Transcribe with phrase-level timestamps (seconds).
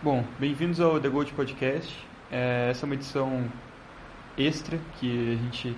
[0.00, 1.92] Bom, bem-vindos ao The Gold Podcast.
[2.30, 3.50] É, essa é uma edição
[4.36, 5.76] extra que a gente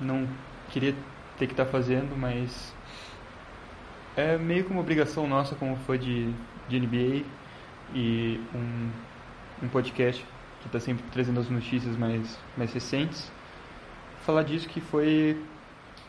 [0.00, 0.26] não
[0.70, 0.94] queria
[1.38, 2.74] ter que estar tá fazendo, mas
[4.16, 6.32] é meio que uma obrigação nossa como fã de,
[6.66, 7.26] de NBA
[7.94, 8.90] e um,
[9.62, 10.24] um podcast
[10.62, 13.30] que está sempre trazendo as notícias mais, mais recentes.
[14.24, 15.38] Falar disso que foi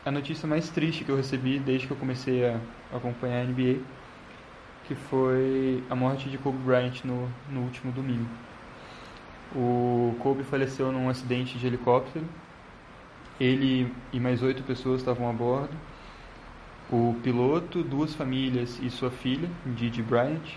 [0.02, 2.58] a notícia mais triste que eu recebi desde que eu comecei a
[2.90, 3.99] acompanhar a NBA
[4.90, 8.26] que foi a morte de Kobe Bryant no, no último domingo.
[9.54, 12.24] O Kobe faleceu num acidente de helicóptero.
[13.38, 15.70] Ele e mais oito pessoas estavam a bordo.
[16.90, 20.56] O piloto, duas famílias e sua filha, Didi Bryant,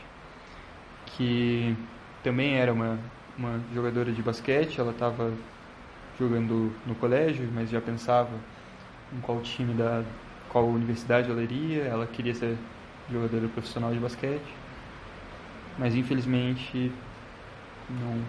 [1.06, 1.76] que
[2.24, 2.98] também era uma,
[3.38, 4.80] uma jogadora de basquete.
[4.80, 5.32] Ela estava
[6.18, 8.32] jogando no colégio, mas já pensava
[9.16, 10.04] em qual time da
[10.50, 11.84] qual universidade ela iria.
[11.84, 12.58] Ela queria ser
[13.12, 14.56] jogadora profissional de basquete,
[15.78, 16.92] mas infelizmente
[17.90, 18.22] não,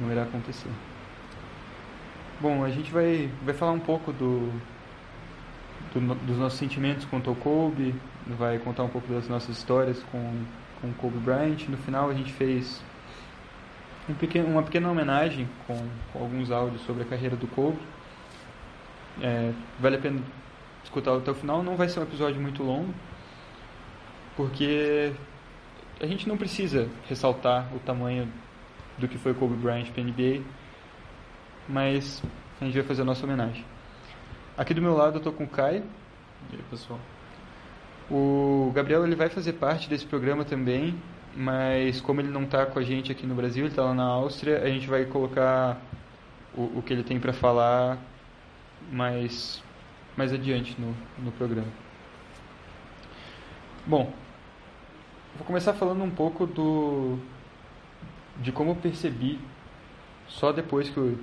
[0.00, 0.70] não irá acontecer.
[2.40, 4.52] Bom, a gente vai, vai falar um pouco do,
[5.92, 7.94] do, dos nossos sentimentos quanto ao Kobe,
[8.26, 10.44] vai contar um pouco das nossas histórias com,
[10.80, 11.68] com Kobe Bryant.
[11.68, 12.82] No final a gente fez
[14.08, 15.76] um pequeno, uma pequena homenagem com,
[16.12, 17.78] com, alguns áudios sobre a carreira do Kobe.
[19.20, 20.20] É, vale a pena
[20.84, 22.94] escutar até o final, não vai ser um episódio muito longo,
[24.38, 25.12] porque
[26.00, 28.32] a gente não precisa ressaltar o tamanho
[28.96, 30.44] do que foi Kobe Bryant para NBA,
[31.68, 32.22] mas
[32.60, 33.64] a gente vai fazer a nossa homenagem.
[34.56, 35.82] Aqui do meu lado eu estou com o Kai.
[36.52, 37.00] E aí, pessoal?
[38.08, 40.94] O Gabriel ele vai fazer parte desse programa também,
[41.34, 44.04] mas como ele não está com a gente aqui no Brasil, ele está lá na
[44.04, 45.82] Áustria, a gente vai colocar
[46.56, 47.98] o, o que ele tem para falar
[48.92, 49.60] mais,
[50.16, 51.88] mais adiante no, no programa.
[53.84, 54.12] Bom,
[55.38, 57.16] Vou começar falando um pouco do
[58.38, 59.38] de como eu percebi
[60.26, 61.16] só depois que eu,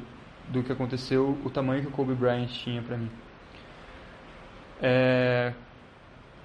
[0.47, 3.09] do que aconteceu o tamanho que o Kobe Bryant tinha para mim.
[4.81, 5.53] É,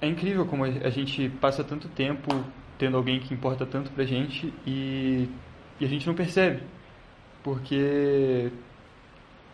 [0.01, 2.43] é incrível como a gente passa tanto tempo
[2.77, 5.29] tendo alguém que importa tanto pra gente e,
[5.79, 6.61] e a gente não percebe.
[7.41, 8.51] Porque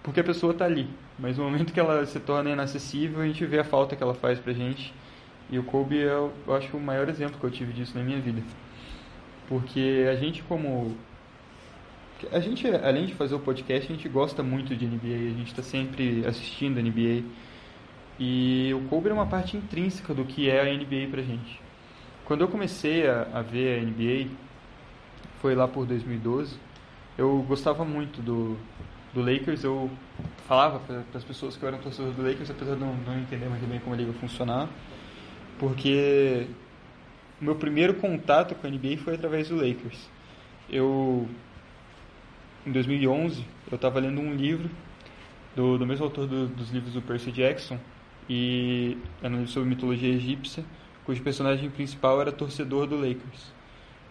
[0.02, 3.46] porque a pessoa tá ali, mas no momento que ela se torna inacessível, a gente
[3.46, 4.92] vê a falta que ela faz pra gente
[5.50, 8.19] e o Kobe é, eu acho, o maior exemplo que eu tive disso na minha
[8.19, 8.41] vida.
[9.47, 10.96] Porque a gente como
[12.31, 15.47] a gente além de fazer o podcast, a gente gosta muito de NBA, a gente
[15.47, 17.24] está sempre assistindo a NBA.
[18.19, 21.62] E o Kobe é uma parte intrínseca do que é a NBA pra gente.
[22.25, 24.30] Quando eu comecei a, a ver a NBA,
[25.40, 26.57] foi lá por 2012,
[27.18, 28.57] eu gostava muito do,
[29.13, 29.90] do Lakers, eu
[30.47, 33.47] falava para as pessoas que eu era torcedor do Lakers, apesar de não, não entender
[33.47, 34.69] muito bem como a liga funcionava
[35.59, 36.47] porque
[37.41, 40.09] o meu primeiro contato com a NBA foi através do Lakers.
[40.69, 41.28] Eu,
[42.66, 44.69] em 2011, eu estava lendo um livro
[45.56, 47.79] do, do mesmo autor do, dos livros do Percy Jackson,
[48.29, 50.63] e era um livro sobre mitologia egípcia,
[51.06, 53.53] cujo personagem principal era torcedor do Lakers.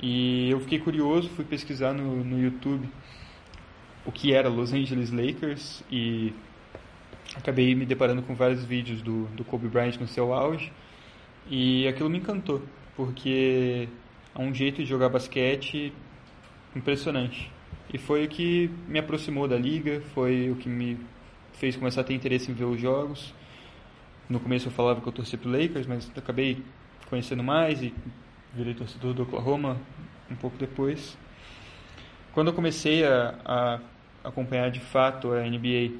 [0.01, 2.89] E eu fiquei curioso, fui pesquisar no, no YouTube
[4.05, 6.33] o que era Los Angeles Lakers e
[7.35, 10.73] acabei me deparando com vários vídeos do, do Kobe Bryant no seu auge
[11.49, 12.63] e aquilo me encantou,
[12.97, 13.89] porque
[14.35, 15.93] é um jeito de jogar basquete
[16.75, 17.51] impressionante.
[17.93, 20.99] E foi o que me aproximou da liga, foi o que me
[21.53, 23.33] fez começar a ter interesse em ver os jogos.
[24.29, 26.63] No começo eu falava que eu torcia pro Lakers, mas acabei
[27.09, 27.95] conhecendo mais e
[28.53, 29.79] virei torcedor do Oklahoma
[30.31, 31.17] um pouco depois.
[32.33, 33.81] Quando eu comecei a, a
[34.25, 35.97] acompanhar de fato a NBA,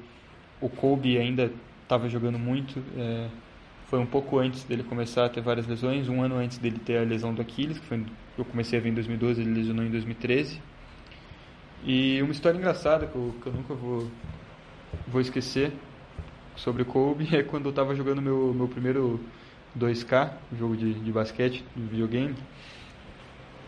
[0.59, 1.51] o Kobe ainda
[1.83, 2.83] estava jogando muito.
[2.97, 3.27] É,
[3.87, 6.97] foi um pouco antes dele começar a ter várias lesões, um ano antes dele ter
[6.97, 8.05] a lesão do Aquiles, que foi,
[8.37, 10.61] eu comecei a ver em 2012, ele lesionou em 2013.
[11.85, 14.11] E uma história engraçada que eu, que eu nunca vou,
[15.07, 15.71] vou esquecer
[16.55, 19.21] sobre o Kobe é quando eu estava jogando meu, meu primeiro
[19.77, 22.35] 2K, jogo de, de basquete, de videogame.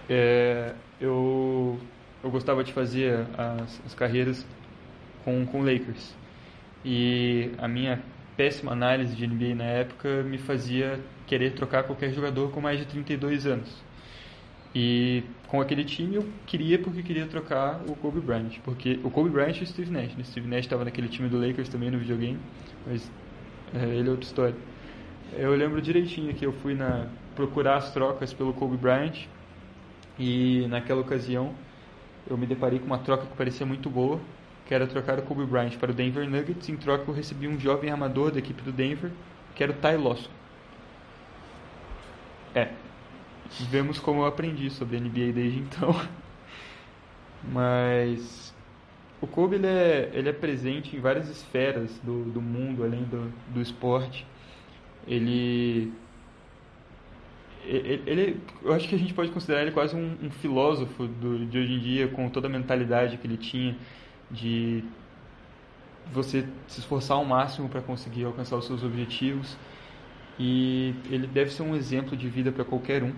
[0.09, 1.79] É, eu,
[2.21, 4.45] eu gostava de fazer as, as carreiras
[5.23, 6.13] com, com Lakers.
[6.83, 8.01] E a minha
[8.39, 10.97] péssima análise de NBA na época me fazia
[11.27, 13.69] querer trocar qualquer jogador com mais de 32 anos.
[14.73, 19.29] E com aquele time eu queria porque queria trocar o Kobe Bryant, porque o Kobe
[19.29, 20.15] Bryant e o Steve Nash.
[20.15, 20.23] Né?
[20.23, 22.39] Steve Nash estava naquele time do Lakers também no videogame,
[22.87, 23.11] mas
[23.73, 24.55] é, ele é outra história.
[25.33, 29.25] Eu lembro direitinho que eu fui na procurar as trocas pelo Kobe Bryant
[30.17, 31.53] e naquela ocasião
[32.25, 34.17] eu me deparei com uma troca que parecia muito boa
[34.69, 36.69] que era trocar o Kobe Bryant para o Denver Nuggets.
[36.69, 39.09] Em troca, eu recebi um jovem armador da equipe do Denver,
[39.55, 40.29] que era o Ty Lawson.
[42.53, 42.69] É,
[43.61, 45.99] vemos como eu aprendi sobre a NBA desde então.
[47.51, 48.53] Mas
[49.19, 53.33] o Kobe ele é, ele é presente em várias esferas do, do mundo, além do,
[53.51, 54.23] do esporte.
[55.07, 55.91] Ele,
[57.65, 61.43] ele, ele, eu acho que a gente pode considerar ele quase um, um filósofo do,
[61.47, 63.75] de hoje em dia, com toda a mentalidade que ele tinha
[64.29, 64.83] de
[66.11, 69.57] você se esforçar ao máximo para conseguir alcançar os seus objetivos.
[70.37, 73.13] E ele deve ser um exemplo de vida para qualquer um,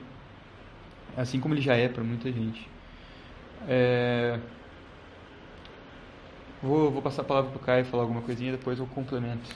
[1.16, 2.68] assim como ele já é para muita gente.
[3.68, 4.40] É...
[6.62, 9.50] Vou, vou passar a palavra para o Caio falar alguma coisinha, depois eu complemento.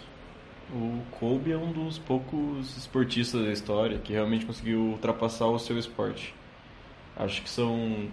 [0.72, 5.78] O Kobe é um dos poucos esportistas da história que realmente conseguiu ultrapassar o seu
[5.78, 6.34] esporte.
[7.16, 8.10] Acho que são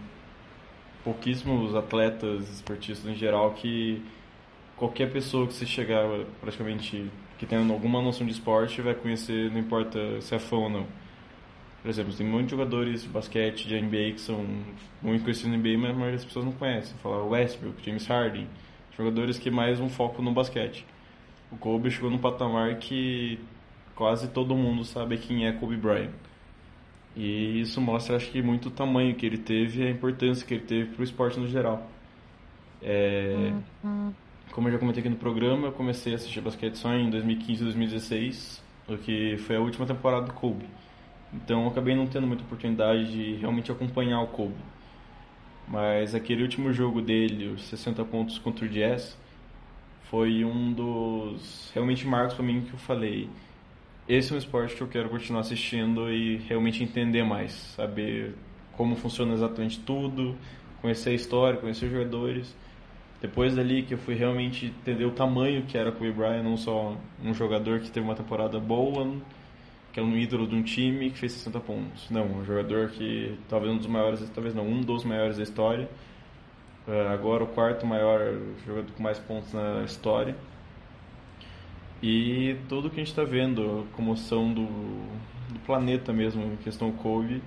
[1.04, 4.02] pouquíssimos atletas esportistas em geral que
[4.76, 6.06] qualquer pessoa que você chegar
[6.40, 10.70] praticamente que tenha alguma noção de esporte vai conhecer, não importa se é fã ou
[10.70, 10.86] não.
[11.82, 14.46] Por exemplo, tem muitos jogadores de basquete, de NBA que são
[15.02, 16.94] muito conhecidos no NBA, mas a maioria das pessoas não conhece.
[17.02, 18.46] Falar Westbrook, James Harden,
[18.96, 20.86] jogadores que mais um foco no basquete.
[21.50, 23.40] O Kobe chegou num patamar que
[23.96, 26.12] quase todo mundo sabe quem é Kobe Bryant.
[27.14, 30.54] E isso mostra, acho que, muito o tamanho que ele teve e a importância que
[30.54, 31.86] ele teve para o esporte no geral.
[32.82, 33.52] É...
[33.84, 34.12] Uhum.
[34.52, 37.62] Como eu já comentei aqui no programa, eu comecei a assistir basquete só em 2015
[37.62, 40.66] e 2016, o que foi a última temporada do Kobe.
[41.32, 44.54] Então eu acabei não tendo muita oportunidade de realmente acompanhar o Kobe.
[45.66, 49.16] Mas aquele último jogo dele, os 60 pontos contra o Jazz,
[50.10, 53.30] foi um dos realmente marcos para mim que eu falei.
[54.08, 58.34] Esse é um esporte que eu quero continuar assistindo e realmente entender mais, saber
[58.76, 60.36] como funciona exatamente tudo,
[60.80, 62.56] conhecer a história, conhecer os jogadores.
[63.20, 66.96] Depois dali que eu fui realmente entender o tamanho que era Kobe Bryant, não só
[67.22, 69.16] um jogador que teve uma temporada boa,
[69.92, 72.10] que é um ídolo de um time que fez 60 pontos.
[72.10, 75.88] Não, um jogador que talvez um dos maiores, talvez não, um dos maiores da história.
[76.88, 78.34] Uh, agora o quarto maior
[78.66, 80.36] jogador com mais pontos na história.
[82.02, 86.90] E tudo que a gente está vendo, a comoção do, do planeta mesmo, em questão
[86.90, 87.42] Kobe,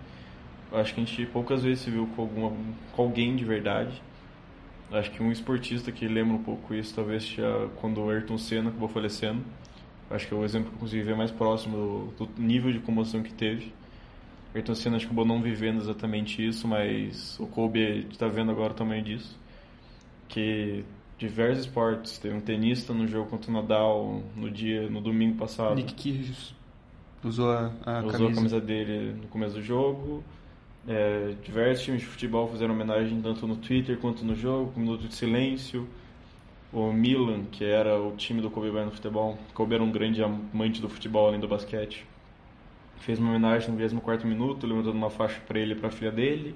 [0.71, 2.51] acho que a gente poucas vezes se viu com, alguma,
[2.93, 4.01] com alguém de verdade.
[4.91, 8.69] Acho que um esportista que lembra um pouco isso, talvez seja quando o Ayrton Senna
[8.69, 9.43] acabou falecendo
[10.09, 12.79] Acho que é o exemplo que eu consegui ver mais próximo do, do nível de
[12.79, 13.73] comoção que teve.
[14.53, 18.71] Ayrton Senna acho que acabou não vivendo exatamente isso, mas o Kobe está vendo agora
[18.73, 19.37] o tamanho disso.
[20.27, 20.85] Que
[21.17, 25.75] diversos esportes, teve um tenista no jogo contra o Nadal no dia, no domingo passado.
[25.75, 26.53] Nick Kyrgios
[27.23, 28.31] usou a, a usou camisa.
[28.31, 30.23] a camisa dele no começo do jogo.
[30.87, 34.83] É, diversos times de futebol fizeram homenagem tanto no Twitter quanto no jogo, com um
[34.83, 35.87] minuto de silêncio
[36.75, 39.37] o Milan, que era o time do Kobe Bryant no futebol.
[39.53, 42.05] Kobe era um grande amante do futebol além do basquete.
[42.97, 46.11] Fez uma homenagem no 24 minuto, levantando uma faixa para ele e para a filha
[46.11, 46.53] dele.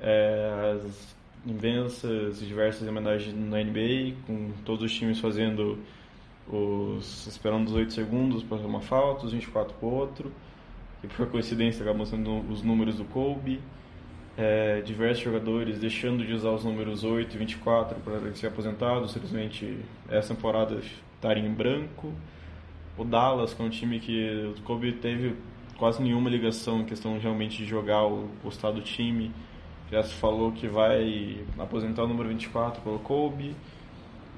[0.00, 1.14] É, as
[1.46, 5.78] imensas e diversas homenagens na NBA, com todos os times fazendo
[6.48, 10.32] os esperando os 8 segundos para uma falta, os 24 para o outro.
[11.02, 13.60] E por coincidência acabam sendo os números do Kobe
[14.36, 19.78] é, diversos jogadores deixando de usar os números 8 e 24 para ser aposentados, simplesmente
[20.08, 20.80] essa temporada
[21.14, 22.12] estarem em branco.
[22.96, 25.34] O Dallas, que é um time que o Kobe teve
[25.76, 29.30] quase nenhuma ligação em questão realmente de jogar o, estado do time.
[29.90, 33.56] Já se falou que vai aposentar o número 24 pelo Kobe.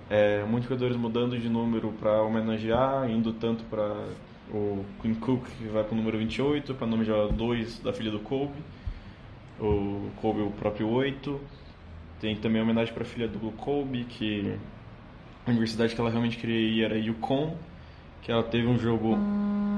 [0.09, 4.07] É, muitos jogadores mudando de número para homenagear, indo tanto para
[4.50, 8.21] o Quinn Cook, que vai para o número 28, para homenagear dois da filha do
[8.21, 8.62] Kobe
[9.62, 11.41] o Kobe o próprio 8.
[12.21, 14.57] Tem também homenagem para a filha do Kobe, que
[15.47, 17.57] a universidade que ela realmente queria ir era Yukon,
[18.21, 19.72] que ela teve um jogo ah,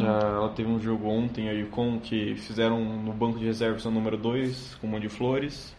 [0.00, 4.16] ela teve um jogo ontem a Yukon que fizeram no banco de reservas no número
[4.16, 5.74] 2 com um monte de flores.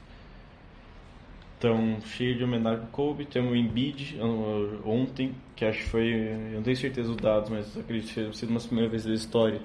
[1.58, 3.26] Então, cheio de homenagem para Kobe.
[3.26, 7.50] Tem o Embiid ah, ontem, que acho que foi, eu não tenho certeza dos dados,
[7.50, 9.62] mas acredito que tenha sido uma primeira vez da história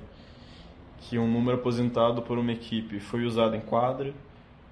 [1.01, 4.13] que um número aposentado por uma equipe foi usado em quadra.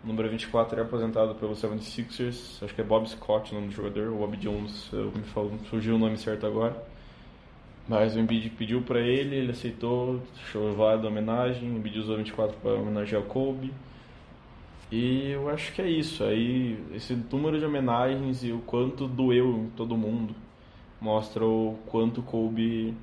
[0.04, 3.75] O número 24 é aposentado pelo 76ers, acho que é Bob Scott o nome do
[3.75, 6.80] jogador, ou Bob Jones, me falo, surgiu o nome certo agora.
[7.88, 10.21] Mas o Embiid pediu para ele, ele aceitou,
[10.52, 13.73] show válido a homenagem, o Embiid usou 24 para homenagear o Kobe.
[14.92, 19.59] E eu acho que é isso, aí esse número de homenagens e o quanto doeu
[19.59, 20.35] em todo mundo
[21.00, 22.95] mostra o quanto Kobe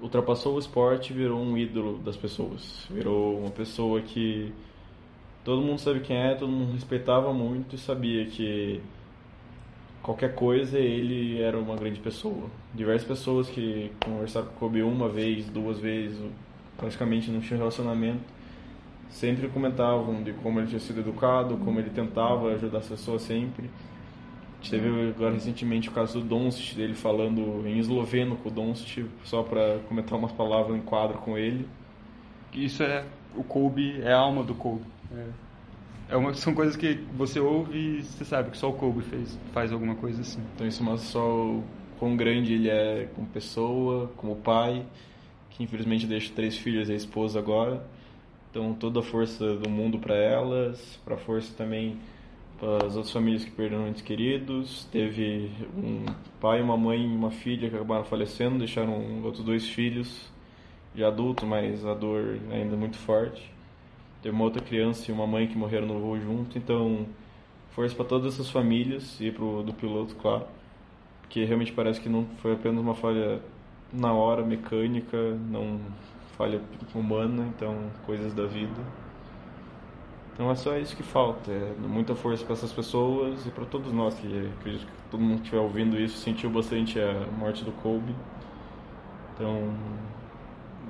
[0.00, 2.86] ultrapassou o esporte e virou um ídolo das pessoas.
[2.90, 4.52] Virou uma pessoa que
[5.44, 8.80] todo mundo sabe quem é, todo mundo respeitava muito e sabia que
[10.06, 12.48] qualquer coisa ele era uma grande pessoa.
[12.72, 16.16] Diversas pessoas que conversaram com o Kobe uma vez, duas vezes,
[16.76, 18.22] praticamente não tinham relacionamento,
[19.10, 23.68] sempre comentavam de como ele tinha sido educado, como ele tentava ajudar as pessoas sempre.
[23.68, 28.52] A gente teve agora recentemente o caso do Doncic, dele falando em esloveno com o
[28.52, 31.68] Doncic, só para comentar umas palavras em quadro com ele.
[32.54, 34.84] Isso é o Kobe, é a alma do Kobe.
[35.12, 35.26] É.
[36.08, 39.36] É uma, são coisas que você ouve e você sabe que só o Kobe fez,
[39.52, 40.40] faz alguma coisa assim.
[40.54, 41.64] Então isso mostra só o
[41.98, 44.86] quão grande ele é como pessoa, como pai,
[45.50, 47.84] que infelizmente deixa três filhas e a esposa agora.
[48.50, 51.98] Então toda a força do mundo para elas, para a força também
[52.58, 54.84] para as outras famílias que perderam entes queridos.
[54.90, 56.06] Teve um
[56.40, 60.30] pai, uma mãe e uma filha que acabaram falecendo, deixaram outros dois filhos
[60.94, 63.55] de adulto, mas a dor ainda é muito forte.
[64.26, 67.06] Teve uma outra criança e uma mãe que morreram no voo junto, então
[67.70, 70.44] força para todas essas famílias e pro do piloto, claro,
[71.20, 73.40] porque realmente parece que não foi apenas uma falha
[73.92, 75.16] na hora mecânica,
[75.48, 75.78] não
[76.36, 76.60] falha
[76.92, 78.82] humana, então coisas da vida.
[80.34, 83.92] Então é só isso que falta, é muita força para essas pessoas e para todos
[83.92, 84.26] nós que
[84.58, 88.12] acredito que todo mundo que estiver ouvindo isso sentiu bastante a morte do Kobe.
[89.34, 89.72] Então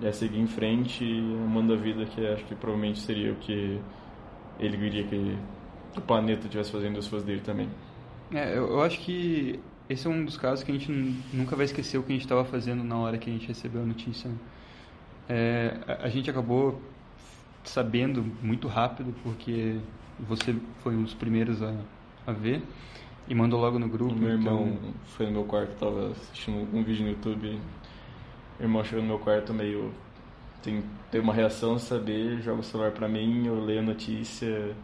[0.02, 1.04] é seguir em frente
[1.44, 3.80] amando a vida, que acho que provavelmente seria o que
[4.58, 5.38] ele queria que
[5.96, 7.68] o planeta estivesse fazendo as coisas dele também.
[8.32, 10.90] É, eu, eu acho que esse é um dos casos que a gente
[11.32, 13.82] nunca vai esquecer o que a gente estava fazendo na hora que a gente recebeu
[13.82, 14.28] a notícia.
[14.28, 14.36] Né?
[15.28, 16.80] É, a, a, gente acabou
[17.64, 19.78] sabendo muito rápido, porque
[20.20, 21.74] você foi um dos primeiros a,
[22.26, 22.62] a ver
[23.28, 24.14] e mandou logo no grupo.
[24.14, 24.94] O meu irmão então...
[25.06, 27.60] foi no meu quarto, estava assistindo um vídeo no YouTube
[28.58, 29.92] meu irmão chegou no meu quarto meio.
[30.62, 34.74] Tem, tem uma reação, saber, joga o celular pra mim, eu leio a notícia,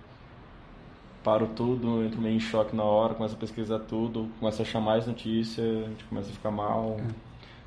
[1.24, 4.80] paro tudo, entro meio em choque na hora, começo a pesquisar tudo, começo a achar
[4.80, 7.00] mais notícia, a gente começa a ficar mal.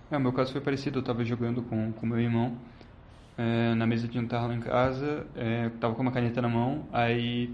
[0.10, 2.58] É, o meu caso foi parecido, eu tava jogando com o meu irmão
[3.38, 6.86] é, na mesa de jantar lá em casa, é, tava com uma caneta na mão,
[6.92, 7.54] aí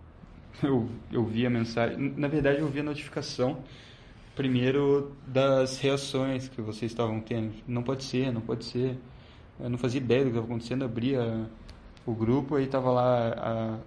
[0.62, 3.58] eu, eu vi a mensagem, na verdade eu vi a notificação
[4.34, 7.54] primeiro das reações que vocês estavam tendo.
[7.66, 8.98] Não pode ser, não pode ser.
[9.58, 11.48] Eu não fazia ideia do que estava acontecendo, abria
[12.04, 13.78] o grupo e estava lá a,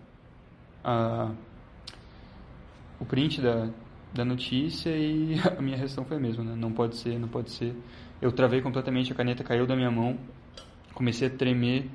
[0.83, 1.31] a,
[2.99, 3.69] o print da,
[4.13, 6.55] da notícia e a minha reação foi a mesma, né?
[6.55, 7.75] Não pode ser, não pode ser.
[8.21, 10.17] Eu travei completamente, a caneta caiu da minha mão,
[10.93, 11.89] comecei a tremer.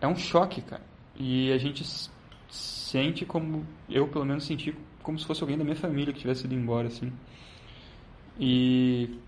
[0.00, 0.82] É um choque, cara.
[1.16, 1.84] E a gente
[2.50, 6.44] sente como, eu pelo menos senti como se fosse alguém da minha família que tivesse
[6.44, 7.12] ido embora, assim.
[8.38, 9.18] E,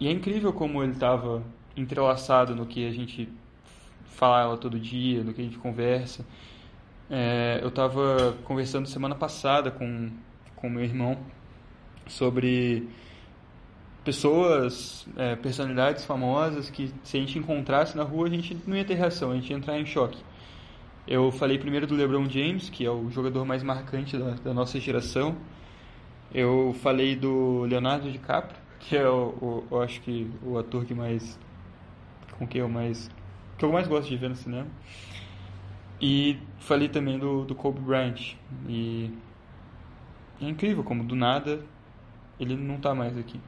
[0.00, 1.42] e é incrível como ele estava
[1.76, 3.28] entrelaçado no que a gente
[4.06, 6.24] fala todo dia, no que a gente conversa.
[7.10, 10.10] É, eu estava conversando semana passada com
[10.60, 11.16] com meu irmão
[12.06, 12.88] sobre
[14.04, 18.84] pessoas, é, personalidades famosas que se a gente encontrasse na rua a gente não ia
[18.84, 20.18] ter reação, a gente ia entrar em choque.
[21.10, 24.78] Eu falei primeiro do LeBron James, que é o jogador mais marcante da, da nossa
[24.78, 25.38] geração.
[26.34, 30.92] Eu falei do Leonardo DiCaprio, que é o, o, eu acho que o ator que
[30.92, 31.38] mais
[32.38, 33.10] com que eu mais
[33.56, 34.66] que eu mais gosto de ver no cinema.
[35.98, 38.34] E falei também do, do Kobe Bryant.
[38.68, 39.10] E
[40.42, 41.58] é incrível como do nada
[42.38, 43.40] ele não está mais aqui.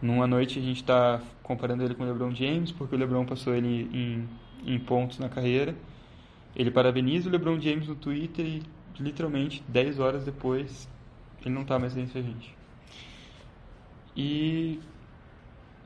[0.00, 3.54] Numa noite a gente está comparando ele com o LeBron James, porque o LeBron passou
[3.54, 4.26] ele em,
[4.74, 5.76] em pontos na carreira.
[6.54, 8.62] Ele parabeniza o LeBron James no Twitter e
[8.98, 10.88] literalmente 10 horas depois
[11.40, 12.54] ele não está mais entre a gente.
[14.16, 14.78] E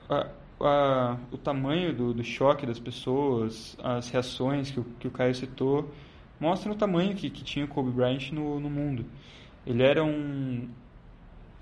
[0.08, 0.28] a,
[0.60, 5.34] a, o tamanho do, do, choque das pessoas, as reações que o, que o Caio
[5.34, 5.90] citou,
[6.38, 9.06] mostram o tamanho que, que tinha o Kobe Bryant no, no mundo.
[9.66, 10.68] Ele era um,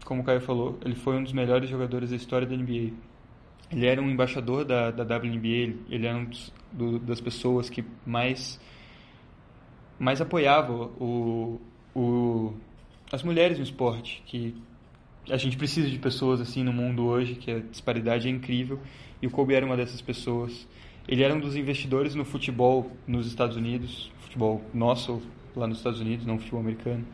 [0.05, 2.93] como o Caio falou, ele foi um dos melhores jogadores da história da NBA.
[3.71, 7.85] Ele era um embaixador da, da WNBA, ele era um dos, do, das pessoas que
[8.07, 8.61] mais
[9.99, 11.61] mais apoiava o,
[11.95, 12.53] o,
[13.13, 14.55] as mulheres no esporte, que
[15.31, 18.81] a gente precisa de pessoas assim no mundo hoje, que a disparidade é incrível,
[19.23, 20.67] e o Kobe era uma dessas pessoas.
[21.07, 25.23] Ele era um dos investidores no futebol nos Estados Unidos, futebol nosso
[25.55, 27.07] lá nos Estados Unidos, não futebol americano.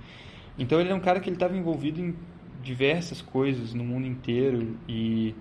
[0.58, 2.14] Então ele era um cara que ele estava envolvido em
[2.62, 5.34] diversas coisas no mundo inteiro e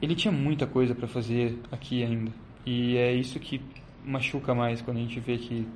[0.00, 2.32] ele tinha muita coisa para fazer aqui ainda.
[2.64, 3.60] E é isso que
[4.04, 5.66] machuca mais quando a gente vê que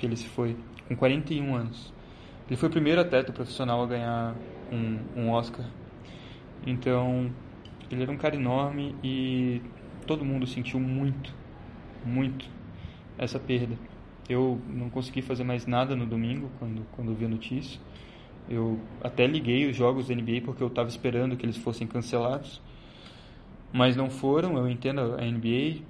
[0.00, 0.56] que ele se foi
[0.88, 1.92] com 41 anos.
[2.48, 4.34] Ele foi o primeiro atleta profissional a ganhar
[4.72, 5.64] um, um Oscar.
[6.66, 7.30] Então,
[7.90, 9.62] ele era um cara enorme e
[10.06, 11.32] todo mundo sentiu muito,
[12.04, 12.46] muito
[13.18, 13.76] essa perda.
[14.28, 17.80] Eu não consegui fazer mais nada no domingo quando quando vi a notícia.
[18.48, 22.60] Eu até liguei os jogos da NBA porque eu estava esperando que eles fossem cancelados,
[23.72, 24.56] mas não foram.
[24.56, 25.82] Eu entendo a NBA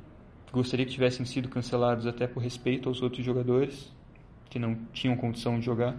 [0.52, 3.92] gostaria que tivessem sido cancelados até por respeito aos outros jogadores
[4.50, 5.96] que não tinham condição de jogar,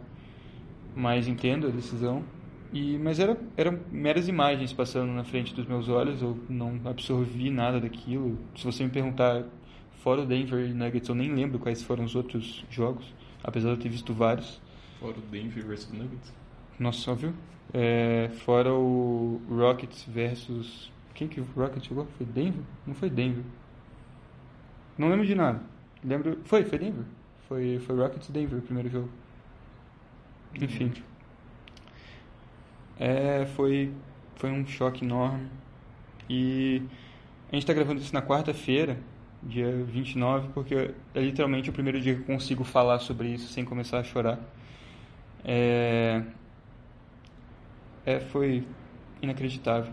[0.95, 2.23] mas entendo a decisão.
[2.71, 7.49] E mas era eram meras imagens passando na frente dos meus olhos, eu não absorvi
[7.49, 8.37] nada daquilo.
[8.55, 9.43] Se você me perguntar
[10.03, 13.75] fora o Denver e Nuggets, eu nem lembro quais foram os outros jogos, apesar de
[13.75, 14.61] eu ter visto vários.
[14.99, 16.33] Fora o Denver versus Nuggets.
[16.79, 17.33] Nossa, só viu?
[17.73, 22.07] É, fora o Rockets versus quem que o Rockets jogou?
[22.17, 22.63] Foi Denver?
[22.85, 23.43] Não foi Denver.
[24.97, 25.61] Não lembro de nada.
[26.03, 26.39] Lembro.
[26.45, 27.05] Foi, foi Denver.
[27.51, 29.09] Foi, foi Rockets Denver o primeiro jogo.
[30.55, 30.93] Enfim.
[32.97, 33.91] É, foi,
[34.37, 35.49] foi um choque enorme.
[36.29, 36.81] E
[37.49, 38.97] a gente está gravando isso na quarta-feira,
[39.43, 43.65] dia 29, porque é literalmente o primeiro dia que eu consigo falar sobre isso sem
[43.65, 44.39] começar a chorar.
[45.43, 46.23] É,
[48.05, 48.65] é foi
[49.21, 49.91] inacreditável.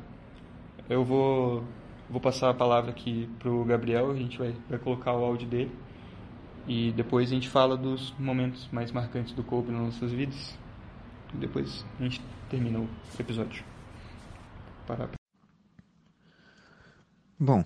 [0.88, 1.65] Eu vou
[2.11, 5.47] Vou passar a palavra aqui para o Gabriel, a gente vai, vai colocar o áudio
[5.47, 5.71] dele.
[6.69, 10.55] E depois a gente fala dos momentos mais marcantes do Kobe nas nossas vidas.
[11.33, 12.21] E depois a gente
[12.51, 13.65] termina o episódio.
[14.87, 15.09] Parar.
[17.41, 17.65] Bom,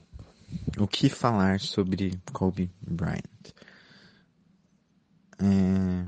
[0.79, 3.53] o que falar sobre Kobe Bryant?
[5.41, 6.07] É...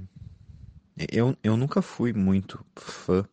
[1.10, 3.26] Eu, eu nunca fui muito fã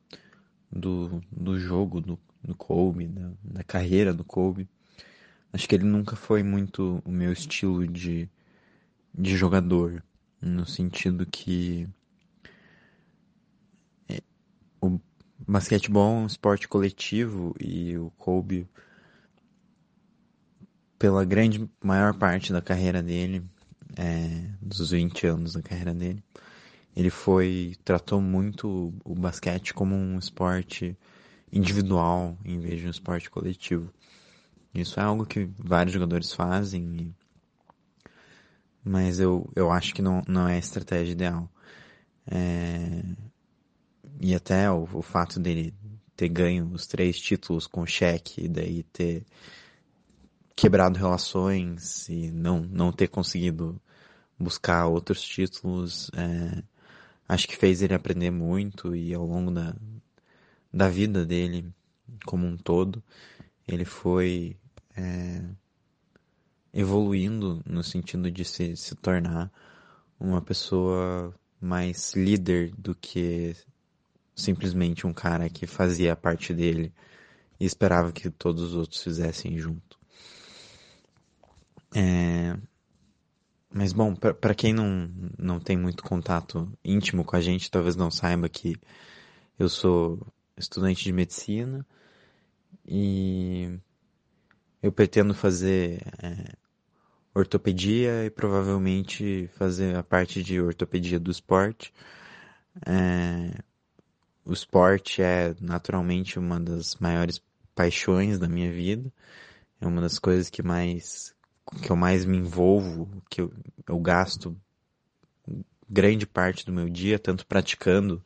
[0.72, 4.68] do, do jogo do, do Kobe, da, da carreira do Kobe.
[5.54, 8.28] Acho que ele nunca foi muito o meu estilo de,
[9.14, 10.04] de jogador,
[10.42, 11.88] no sentido que
[14.10, 14.22] é,
[14.82, 15.00] o
[15.48, 18.68] basquetebol é um esporte coletivo e o Kobe,
[20.98, 23.44] pela grande maior parte da carreira dele,
[23.98, 26.24] é, dos 20 anos da carreira dele,
[26.96, 30.98] ele foi tratou muito o basquete como um esporte
[31.52, 33.92] individual em vez de um esporte coletivo.
[34.74, 37.14] Isso é algo que vários jogadores fazem,
[38.84, 41.50] mas eu, eu acho que não, não é a estratégia ideal.
[42.28, 43.04] É...
[44.20, 45.74] E até o, o fato dele
[46.16, 49.26] ter ganho os três títulos com cheque e daí ter
[50.56, 53.82] quebrado relações e não, não ter conseguido
[54.38, 56.64] buscar outros títulos, é,
[57.28, 59.76] acho que fez ele aprender muito e ao longo da,
[60.72, 61.74] da vida dele
[62.26, 63.04] como um todo,
[63.68, 64.58] ele foi
[64.96, 65.44] é,
[66.74, 69.52] evoluindo no sentido de se, se tornar
[70.20, 73.56] uma pessoa mais líder do que
[74.36, 76.94] simplesmente um cara que fazia a parte dele
[77.60, 80.00] e esperava que todos os outros fizessem junto.
[81.94, 82.58] É...
[83.74, 88.12] Mas bom, para quem não, não tem muito contato íntimo com a gente, talvez não
[88.12, 88.76] saiba que
[89.58, 90.20] eu sou
[90.58, 91.86] estudante de medicina
[92.86, 93.80] e
[94.82, 96.54] eu pretendo fazer é,
[97.34, 101.94] ortopedia e provavelmente fazer a parte de ortopedia do esporte.
[102.86, 103.62] É,
[104.44, 107.42] o esporte é naturalmente uma das maiores
[107.76, 109.12] paixões da minha vida.
[109.80, 111.34] É uma das coisas que mais
[111.84, 113.54] que eu mais me envolvo, que eu,
[113.88, 114.58] eu gasto
[115.88, 118.22] grande parte do meu dia tanto praticando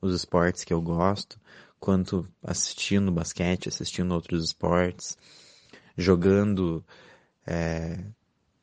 [0.00, 1.38] os esportes que eu gosto,
[1.80, 5.16] quanto assistindo basquete, assistindo outros esportes
[5.96, 6.84] jogando
[7.46, 7.98] é,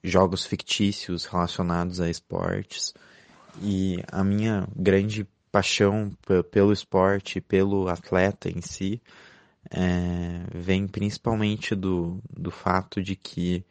[0.04, 2.94] jogos fictícios relacionados a esportes.
[3.62, 6.12] E a minha grande paixão
[6.52, 9.02] pelo esporte, pelo atleta em si,
[9.70, 13.64] é, vem principalmente do, do fato de que,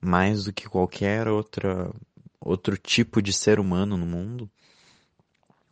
[0.00, 1.90] mais do que qualquer outra,
[2.40, 4.50] outro tipo de ser humano no mundo,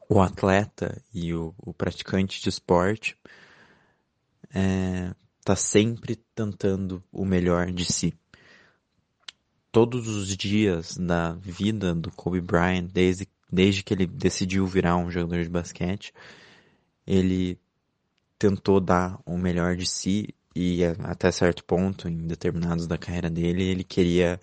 [0.08, 3.16] o atleta e o, o praticante de esporte
[4.54, 8.14] é, está sempre tentando o melhor de si.
[9.70, 15.11] Todos os dias da vida do Kobe Bryant, desde, desde que ele decidiu virar um
[15.11, 16.14] jogador de basquete,
[17.07, 17.61] ele
[18.38, 23.64] tentou dar o melhor de si e até certo ponto, em determinados da carreira dele,
[23.64, 24.40] ele queria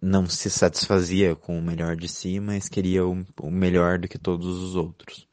[0.00, 4.18] não se satisfazia com o melhor de si, mas queria o, o melhor do que
[4.18, 5.26] todos os outros.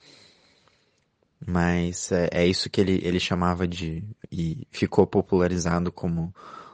[1.46, 4.04] Mas é, é, isso que ele, ele chamava de.
[4.32, 6.34] e ficou popularizado como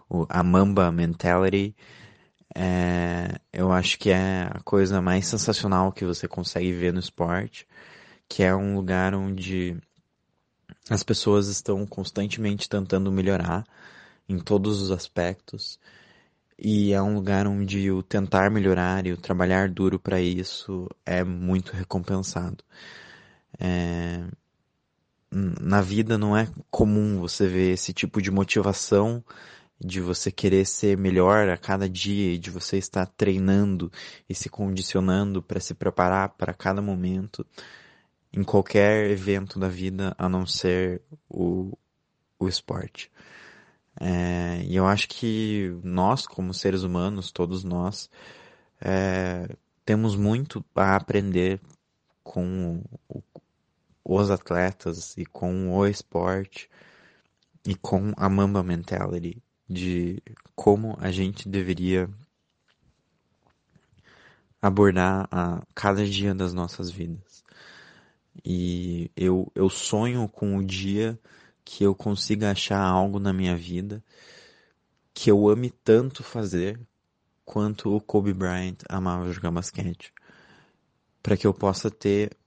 [0.10, 1.76] o, a Mamba Mentality.
[2.56, 7.68] É, eu acho que é a coisa mais sensacional que você consegue ver no esporte,
[8.28, 9.78] que é um lugar onde
[10.90, 13.64] as pessoas estão constantemente tentando melhorar
[14.28, 15.80] em todos os aspectos.
[16.58, 21.24] E é um lugar onde o tentar melhorar e o trabalhar duro para isso é
[21.24, 22.64] muito recompensado.
[23.58, 24.26] É,
[25.32, 29.24] na vida não é comum você ver esse tipo de motivação
[29.80, 33.92] de você querer ser melhor a cada dia de você estar treinando
[34.28, 37.46] e se condicionando para se preparar para cada momento
[38.34, 41.78] em qualquer evento da vida a não ser o,
[42.38, 43.10] o esporte.
[44.00, 48.10] É, e eu acho que nós, como seres humanos, todos nós,
[48.82, 49.48] é,
[49.86, 51.60] temos muito a aprender
[52.24, 53.22] com o,
[54.12, 56.68] os atletas e com o esporte
[57.64, 60.20] e com a Mamba Mentality de
[60.56, 62.10] como a gente deveria
[64.60, 67.44] abordar a cada dia das nossas vidas.
[68.44, 71.20] E eu, eu sonho com o dia
[71.64, 74.04] que eu consiga achar algo na minha vida
[75.14, 76.80] que eu ame tanto fazer
[77.46, 80.12] quanto o Kobe Bryant amava jogar basquete.
[81.22, 82.39] Para que eu possa ter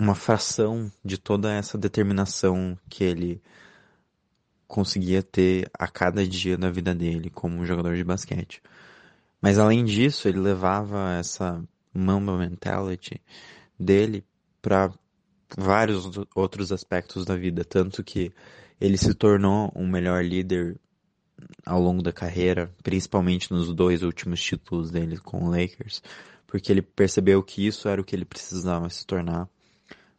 [0.00, 3.42] uma fração de toda essa determinação que ele
[4.66, 8.62] conseguia ter a cada dia da vida dele como jogador de basquete.
[9.40, 13.20] Mas além disso, ele levava essa Mamba mentality
[13.78, 14.24] dele
[14.60, 14.92] para
[15.56, 18.32] vários outros aspectos da vida, tanto que
[18.80, 20.78] ele se tornou um melhor líder
[21.64, 26.02] ao longo da carreira, principalmente nos dois últimos títulos dele com o Lakers,
[26.46, 29.48] porque ele percebeu que isso era o que ele precisava se tornar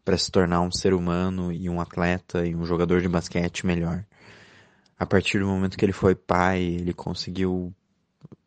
[0.04, 4.06] para se tornar um ser humano e um atleta e um jogador de basquete melhor.
[4.98, 7.74] A partir do momento que ele foi pai, ele conseguiu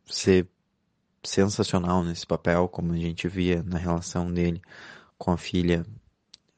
[0.05, 0.47] ser
[1.23, 4.61] sensacional nesse papel, como a gente via na relação dele
[5.17, 5.85] com a filha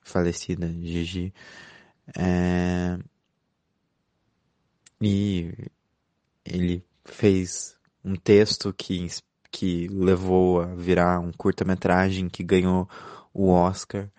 [0.01, 1.33] falecida Gigi.
[2.17, 2.97] É...
[5.01, 5.53] E
[6.43, 9.07] ele fez um texto que,
[9.51, 12.89] que levou a virar um curta-metragem que ganhou
[13.33, 14.09] o Oscar.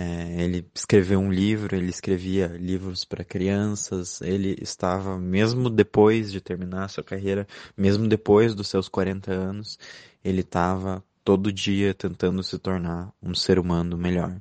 [0.00, 6.40] É, ele escreveu um livro, ele escrevia livros para crianças, ele estava, mesmo depois de
[6.40, 9.76] terminar sua carreira, mesmo depois dos seus 40 anos,
[10.24, 14.38] ele estava todo dia tentando se tornar um ser humano melhor.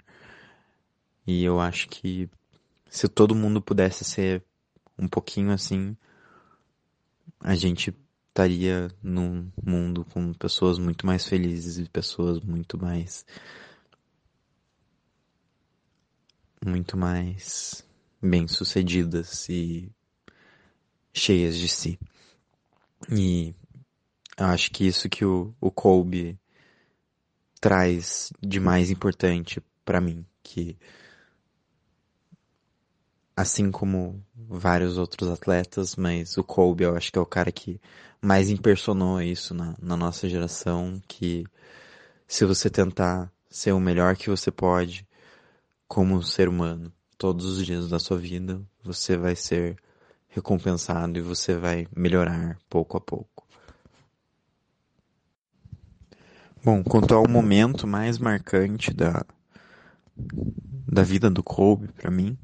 [1.25, 2.29] E eu acho que
[2.87, 4.43] se todo mundo pudesse ser
[4.95, 5.97] um pouquinho assim,
[7.39, 13.25] a gente estaria num mundo com pessoas muito mais felizes e pessoas muito mais
[16.65, 17.85] muito mais
[18.21, 19.91] bem-sucedidas e
[21.13, 21.99] cheias de si.
[23.09, 23.53] E
[24.37, 26.37] acho que isso que o, o Kobe
[27.59, 30.77] traz de mais importante para mim, que
[33.35, 37.79] assim como vários outros atletas, mas o Kobe eu acho que é o cara que
[38.19, 41.45] mais impersonou isso na, na nossa geração, que
[42.27, 45.06] se você tentar ser o melhor que você pode
[45.87, 49.77] como ser humano todos os dias da sua vida, você vai ser
[50.27, 53.47] recompensado e você vai melhorar pouco a pouco.
[56.63, 59.25] Bom, quanto ao momento mais marcante da,
[60.87, 62.37] da vida do Kobe para mim,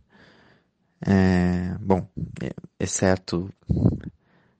[1.05, 2.07] é, bom,
[2.79, 3.51] exceto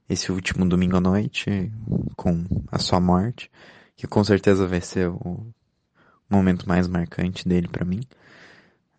[0.10, 1.72] esse último domingo à noite,
[2.16, 3.50] com a sua morte,
[3.96, 5.48] que com certeza vai ser o
[6.30, 8.02] momento mais marcante dele para mim.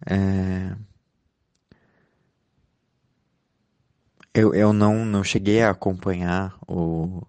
[0.06, 0.76] É...
[4.34, 7.22] Eu, eu não, não cheguei a acompanhar o,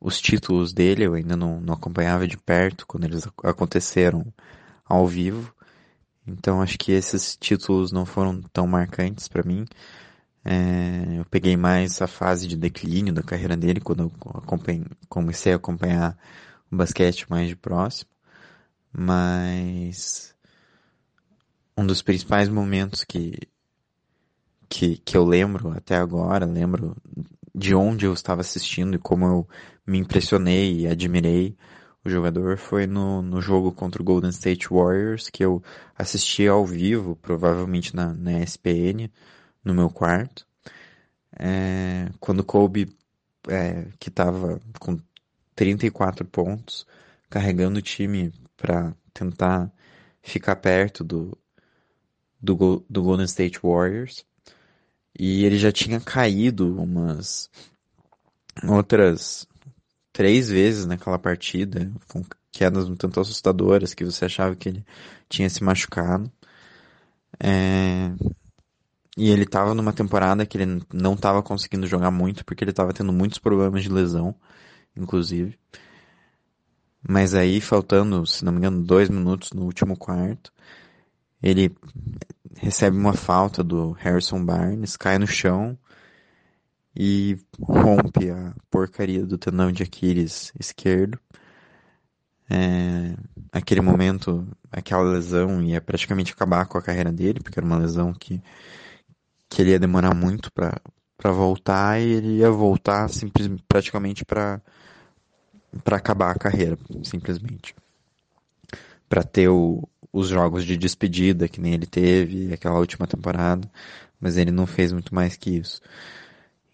[0.00, 4.32] os títulos dele, eu ainda não, não acompanhava de perto quando eles aconteceram
[4.84, 5.54] ao vivo.
[6.26, 9.66] Então acho que esses títulos não foram tão marcantes para mim.
[10.44, 14.12] É, eu peguei mais a fase de declínio da carreira dele quando eu
[15.08, 16.16] comecei a acompanhar
[16.70, 18.10] o basquete mais de próximo.
[18.92, 20.34] Mas
[21.80, 23.38] um dos principais momentos que,
[24.68, 26.94] que, que eu lembro até agora, lembro
[27.54, 29.48] de onde eu estava assistindo e como eu
[29.86, 31.56] me impressionei e admirei
[32.04, 35.62] o jogador foi no, no jogo contra o Golden State Warriors, que eu
[35.96, 39.10] assisti ao vivo, provavelmente na, na ESPN,
[39.64, 40.46] no meu quarto.
[41.38, 42.94] É, quando Kobe,
[43.48, 44.98] é, que estava com
[45.54, 46.86] 34 pontos,
[47.28, 49.70] carregando o time para tentar
[50.22, 51.36] ficar perto do,
[52.40, 54.24] do, do Golden State Warriors.
[55.18, 57.50] E ele já tinha caído umas
[58.66, 59.46] outras
[60.12, 64.84] três vezes naquela partida, com quedas um tanto assustadoras, que você achava que ele
[65.28, 66.30] tinha se machucado.
[67.38, 68.12] É...
[69.16, 72.92] E ele estava numa temporada que ele não estava conseguindo jogar muito, porque ele estava
[72.92, 74.34] tendo muitos problemas de lesão,
[74.96, 75.58] inclusive.
[77.06, 80.52] Mas aí, faltando, se não me engano, dois minutos no último quarto,
[81.42, 81.74] ele
[82.56, 85.78] recebe uma falta do Harrison Barnes, cai no chão
[86.94, 91.18] e rompe a porcaria do tendão de Aquiles esquerdo.
[92.48, 93.14] É,
[93.52, 98.12] aquele momento, aquela lesão ia praticamente acabar com a carreira dele, porque era uma lesão
[98.12, 98.42] que,
[99.48, 104.60] que ele ia demorar muito para voltar e ele ia voltar simples, praticamente para
[105.84, 107.74] para acabar a carreira, simplesmente.
[109.08, 113.70] Para ter o, os jogos de despedida que nem ele teve aquela última temporada,
[114.20, 115.80] mas ele não fez muito mais que isso.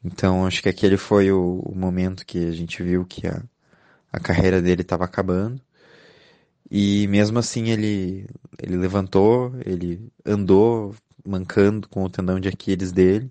[0.04, 3.42] Então acho que aquele foi o, o momento que a gente viu que a,
[4.12, 5.60] a carreira dele estava acabando.
[6.70, 8.26] E mesmo assim ele,
[8.62, 10.94] ele levantou, ele andou
[11.26, 13.30] mancando com o tendão de Aquiles dele.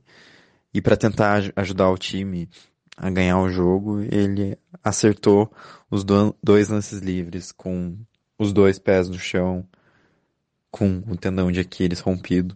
[0.73, 2.49] E para tentar ajudar o time
[2.97, 5.51] a ganhar o jogo, ele acertou
[5.89, 7.97] os dois lances livres com
[8.37, 9.65] os dois pés no chão,
[10.75, 12.53] com o tendão de Aquiles rompido.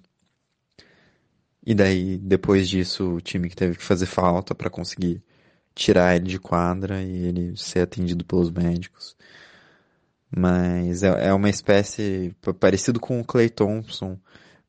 [1.66, 5.24] E daí, depois disso, o time que teve que fazer falta para conseguir
[5.74, 9.16] tirar ele de quadra e ele ser atendido pelos médicos.
[10.30, 14.20] Mas é, é uma espécie parecido com o Clay Thompson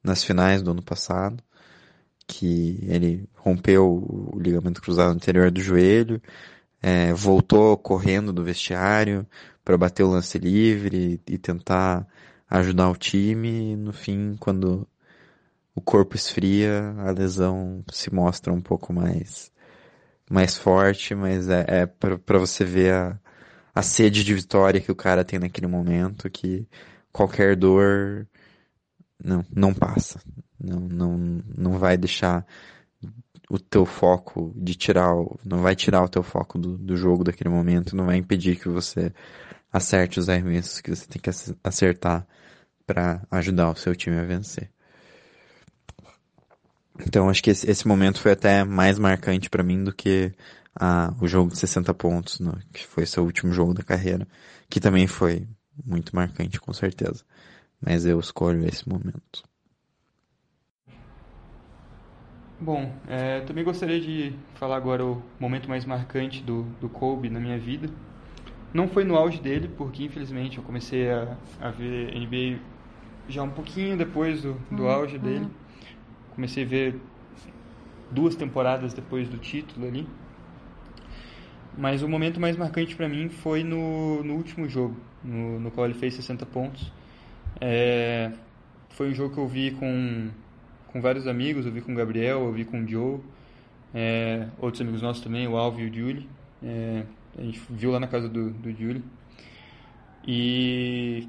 [0.01, 1.43] nas finais do ano passado,
[2.29, 6.23] que ele rompeu o ligamento cruzado anterior do joelho,
[6.81, 9.27] é, voltou correndo do vestiário
[9.65, 12.07] para bater o lance livre e tentar
[12.51, 13.73] ajudar o time.
[13.73, 14.87] E no fim, quando
[15.75, 19.51] o corpo esfria, a lesão se mostra um pouco mais
[20.31, 23.21] mais forte, mas é, é para você ver a,
[23.75, 26.69] a sede de vitória que o cara tem naquele momento, que
[27.13, 28.29] qualquer dor
[29.23, 30.21] não, não passa.
[30.59, 32.47] Não, não, não vai deixar
[33.51, 37.25] o teu foco de tirar, o, não vai tirar o teu foco do, do jogo
[37.25, 39.13] daquele momento, não vai impedir que você
[39.73, 41.31] acerte os arremessos que você tem que
[41.65, 42.27] acertar
[42.91, 44.69] para ajudar o seu time a vencer.
[47.07, 50.33] Então acho que esse, momento foi até mais marcante para mim do que
[50.75, 54.27] a, o jogo de 60 pontos, no, que foi seu último jogo da carreira,
[54.69, 55.47] que também foi
[55.87, 57.25] muito marcante com certeza.
[57.81, 59.45] Mas eu escolho esse momento.
[62.61, 67.39] Bom, é, também gostaria de falar agora o momento mais marcante do, do Kobe na
[67.39, 67.89] minha vida.
[68.75, 72.61] Não foi no auge dele, porque infelizmente eu comecei a, a ver NBA
[73.29, 74.91] já um pouquinho depois do, do uhum.
[74.91, 75.49] auge dele.
[76.35, 77.01] Comecei a ver
[78.11, 80.07] duas temporadas depois do título ali.
[81.79, 85.87] Mas o momento mais marcante para mim foi no, no último jogo, no, no qual
[85.87, 86.93] ele fez 60 pontos.
[87.61, 88.33] É,
[88.91, 90.31] foi um jogo que eu vi com
[90.93, 93.21] com vários amigos, eu vi com o Gabriel, eu vi com o Joe,
[93.95, 96.29] é, outros amigos nossos também, o Alvio e o Julie.
[96.63, 97.05] É,
[97.39, 99.05] a gente viu lá na casa do, do Julie.
[100.27, 101.29] E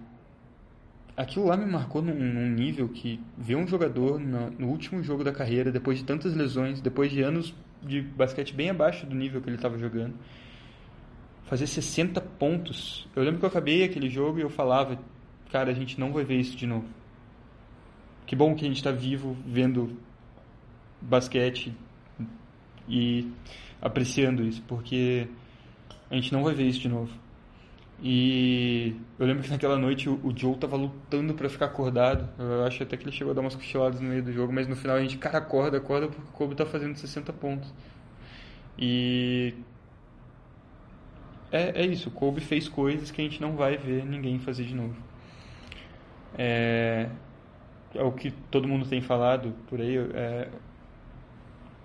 [1.16, 5.24] aquilo lá me marcou num, num nível que ver um jogador no, no, último jogo
[5.24, 9.42] da carreira, depois de tantas lesões, depois de anos de basquete bem abaixo do nível
[9.42, 10.14] que ele estava jogando,
[11.46, 13.08] fazer 60 pontos.
[13.16, 15.00] Eu lembro que eu acabei aquele jogo e eu falava,
[15.52, 16.88] cara, a gente não vai ver isso de novo
[18.32, 19.98] que bom que a gente está vivo vendo
[21.02, 21.76] basquete
[22.88, 23.30] e
[23.82, 25.28] apreciando isso, porque
[26.10, 27.12] a gente não vai ver isso de novo.
[28.02, 32.28] E eu lembro que naquela noite o, Joe tava lutando para ficar acordado.
[32.40, 34.68] Eu acho até que ele chegou a dar umas cochiladas no meio do jogo, mas
[34.68, 37.72] no final a gente, cara, acorda, acorda porque o Kobe tá fazendo 60 pontos.
[38.78, 39.54] E
[41.52, 44.64] é, é isso, o Kobe fez coisas que a gente não vai ver ninguém fazer
[44.64, 44.96] de novo.
[46.38, 47.10] É,
[47.94, 50.50] é o que todo mundo tem falado por aí, é,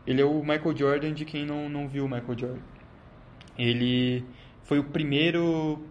[0.07, 2.63] ele é o Michael Jordan de quem não, não viu o Michael Jordan.
[3.59, 4.25] Ele
[4.63, 5.83] foi o primeiro,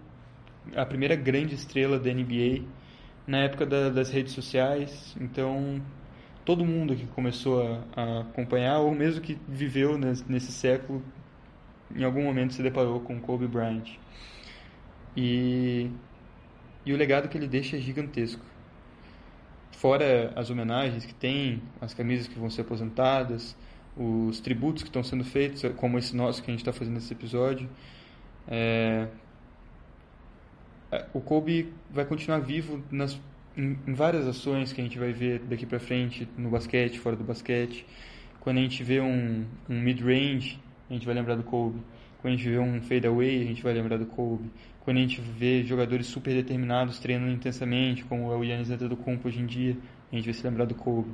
[0.76, 2.64] a primeira grande estrela da NBA
[3.28, 5.82] na época da, das redes sociais, então
[6.46, 11.04] todo mundo que começou a, a acompanhar, ou mesmo que viveu nesse, nesse século,
[11.96, 13.98] em algum momento se deparou com Kobe Bryant.
[15.18, 15.90] E,
[16.86, 18.44] e o legado que ele deixa é gigantesco.
[19.72, 23.58] Fora as homenagens que tem, as camisas que vão ser aposentadas,
[23.98, 27.14] os tributos que estão sendo feitos, como esse nosso que a gente está fazendo nesse
[27.14, 27.70] episódio.
[28.48, 29.08] É...
[31.14, 33.20] O Kobe vai continuar vivo nas,
[33.58, 37.24] em, várias ações que a gente vai ver daqui para frente, no basquete, fora do
[37.24, 37.86] basquete.
[38.40, 41.80] Quando a gente vê um, um mid-range, a gente vai lembrar do Kobe.
[42.22, 44.50] Quando a gente vê um fadeaway, a gente vai lembrar do Kobe
[44.86, 49.42] quando a gente vê jogadores super determinados treinando intensamente, como é o Yannis Antetokounmpo hoje
[49.42, 49.76] em dia,
[50.12, 51.10] a gente vai se lembrar do Kobe.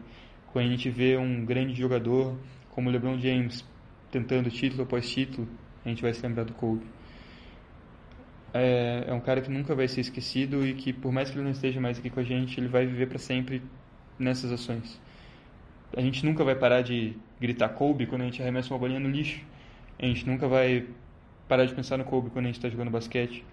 [0.51, 2.37] Quando a gente vê um grande jogador
[2.71, 3.65] como o LeBron James
[4.11, 5.47] tentando título após título,
[5.85, 6.85] a gente vai se lembrar do Kobe.
[8.53, 11.43] É, é um cara que nunca vai ser esquecido e que, por mais que ele
[11.43, 13.61] não esteja mais aqui com a gente, ele vai viver para sempre
[14.19, 14.99] nessas ações.
[15.95, 19.09] a gente nunca vai parar de gritar Kobe quando a gente arremessa uma bolinha no
[19.09, 19.41] lixo.
[19.99, 20.87] A gente nunca vai
[21.47, 23.43] parar de pensar no Kobe quando a gente está jogando basquete.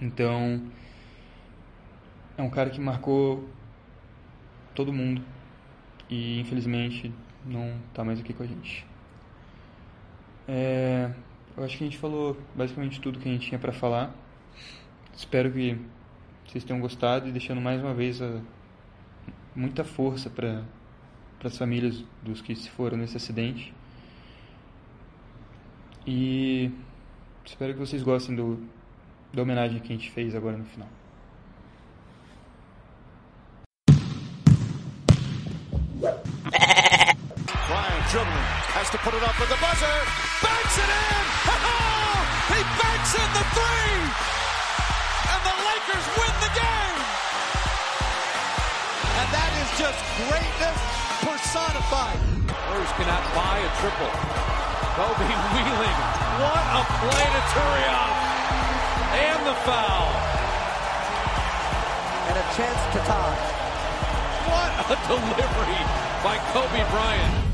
[0.00, 0.62] Então,
[2.36, 3.48] é um cara que marcou
[4.74, 5.22] todo mundo
[6.08, 7.12] e infelizmente
[7.44, 8.86] não está mais aqui com a gente.
[10.46, 11.10] É,
[11.58, 14.14] eu acho que a gente falou basicamente tudo que a gente tinha para falar.
[15.12, 15.76] Espero que
[16.46, 18.40] vocês tenham gostado e deixando mais uma vez a,
[19.56, 20.62] muita força para
[21.42, 23.74] as famílias dos que se foram nesse acidente.
[26.06, 26.70] E
[27.44, 28.64] espero que vocês gostem do,
[29.34, 30.88] da homenagem que a gente fez agora no final.
[36.00, 36.27] Dribbling,
[38.78, 39.96] has to put it up with the buzzer,
[40.38, 41.24] banks it in!
[41.50, 42.14] Oh,
[42.54, 43.98] he banks in the three!
[45.34, 46.98] And the Lakers win the game!
[49.18, 49.98] And that is just
[50.30, 50.78] greatness
[51.26, 52.22] personified.
[52.70, 54.14] Warriors cannot buy a triple.
[54.94, 55.26] Kobe
[55.58, 55.98] wheeling.
[56.38, 58.14] What a play to Turiaf.
[59.10, 60.06] And the foul.
[62.30, 63.42] And a chance to tie.
[64.46, 65.82] What a delivery
[66.22, 67.47] by Kobe Bryant.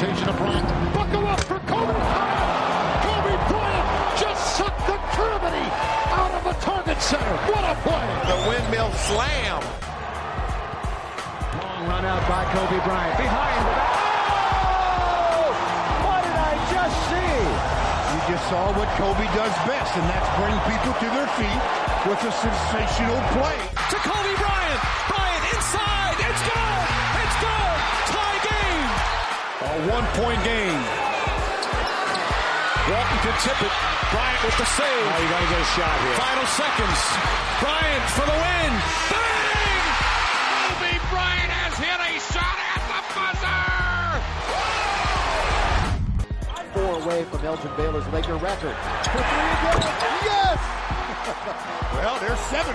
[0.00, 0.64] Rotation of Bryant.
[0.96, 3.04] Buckle up for Kobe Bryant.
[3.04, 3.86] Kobe Bryant
[4.16, 5.68] just sucked the gravity
[6.16, 7.36] out of the target center.
[7.52, 8.08] What a play.
[8.32, 9.60] The windmill slam.
[11.60, 13.12] Long run out by Kobe Bryant.
[13.20, 13.92] Behind the back.
[15.36, 15.52] Oh!
[16.08, 17.36] What did I just see?
[18.08, 21.60] You just saw what Kobe does best, and that's bring people to their feet
[22.08, 23.60] with a sensational play.
[23.92, 24.80] To Kobe Bryant.
[25.12, 26.16] Bryant inside.
[26.24, 26.88] It's good.
[27.20, 27.76] It's good.
[28.16, 28.29] Tie game.
[29.60, 30.80] A one-point game.
[32.88, 33.68] Walton to tip it.
[34.08, 34.88] Bryant with the save.
[34.88, 36.16] Oh, you got to get a shot here.
[36.16, 37.00] Final seconds.
[37.60, 38.72] Bryant for the win.
[39.12, 39.84] Bang!
[40.64, 43.68] Kobe Bryant has hit a shot at the buzzer.
[46.72, 48.72] Four away from Elgin Baylor's Laker record.
[49.12, 49.84] For three again.
[50.24, 50.79] Yes!
[52.00, 52.74] Well, there's 70.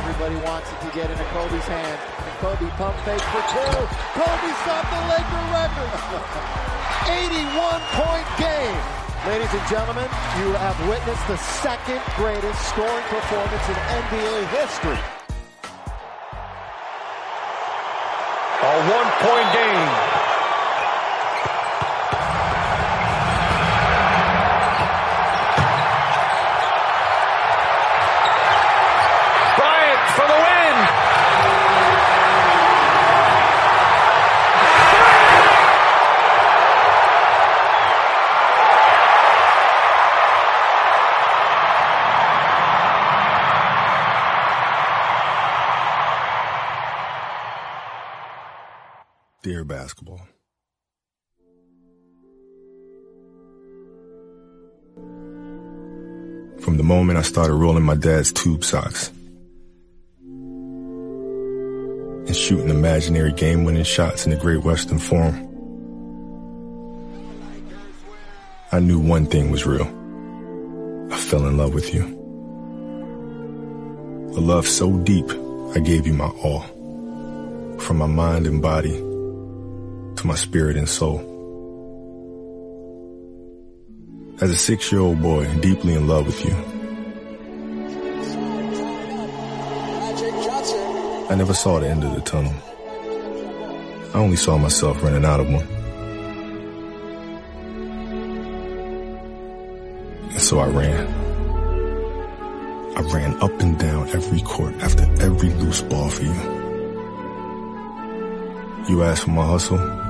[0.00, 1.98] Everybody wants it to get into Kobe's hand.
[1.98, 3.76] And Kobe pump fake for two.
[4.16, 5.92] Kobe stopped the Laker record.
[7.06, 8.80] 81 point game.
[9.26, 10.08] Ladies and gentlemen,
[10.38, 14.98] you have witnessed the second greatest scoring performance in NBA history.
[18.62, 20.15] A one-point game.
[49.42, 50.20] Dear basketball.
[56.60, 59.12] From the moment I started rolling my dad's tube socks
[62.26, 65.36] and shooting imaginary game winning shots in the Great Western Forum,
[68.72, 69.86] I knew one thing was real.
[71.12, 72.02] I fell in love with you.
[74.36, 75.30] A love so deep,
[75.76, 76.62] I gave you my all.
[77.78, 79.05] From my mind and body
[80.26, 81.20] my spirit and soul.
[84.40, 86.52] As a six year old boy, deeply in love with you,
[91.30, 92.52] I never saw the end of the tunnel.
[94.14, 95.66] I only saw myself running out of one.
[100.32, 101.06] And so I ran.
[102.96, 106.56] I ran up and down every court after every loose ball for you.
[108.88, 110.05] You asked for my hustle.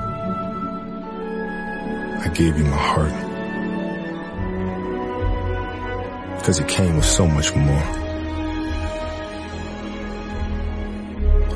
[2.27, 3.13] I gave you my heart.
[6.39, 7.87] Because it came with so much more.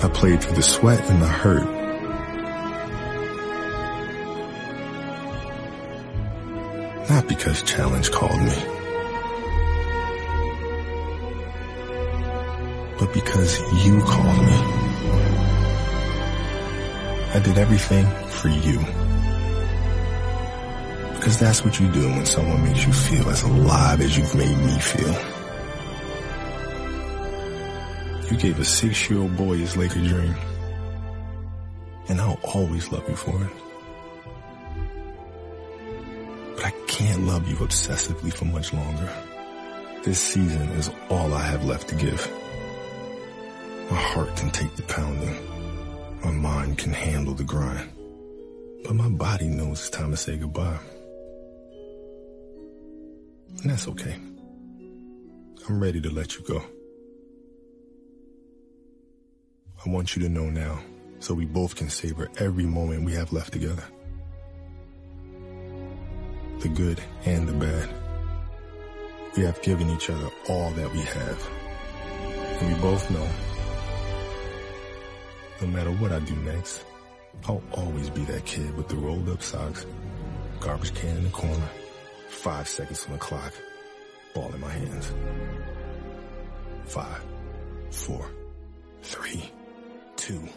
[0.00, 1.64] I played through the sweat and the hurt.
[7.10, 8.62] Not because challenge called me.
[12.96, 14.58] But because you called me.
[17.34, 18.99] I did everything for you.
[21.20, 24.56] Because that's what you do when someone makes you feel as alive as you've made
[24.56, 25.14] me feel.
[28.30, 30.34] You gave a six-year-old boy his Laker dream.
[32.08, 33.50] And I'll always love you for it.
[36.56, 39.12] But I can't love you obsessively for much longer.
[40.02, 42.26] This season is all I have left to give.
[43.90, 45.36] My heart can take the pounding.
[46.24, 47.90] My mind can handle the grind,
[48.84, 50.78] but my body knows it's time to say goodbye.
[53.62, 54.16] And that's okay.
[55.68, 56.62] I'm ready to let you go.
[59.84, 60.80] I want you to know now
[61.18, 63.84] so we both can savor every moment we have left together.
[66.60, 67.88] The good and the bad.
[69.36, 71.50] We have given each other all that we have.
[72.60, 73.28] And we both know
[75.60, 76.84] no matter what I do next,
[77.46, 79.84] I'll always be that kid with the rolled up socks,
[80.60, 81.68] garbage can in the corner,
[82.30, 83.52] five seconds on the clock,
[84.34, 85.12] ball in my hands.
[86.84, 87.22] Five,
[87.90, 88.26] four,
[89.02, 89.50] three,
[90.16, 90.48] two,